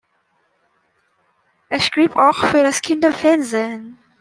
[1.69, 3.99] Er schrieb auch für das Kinderfernsehen.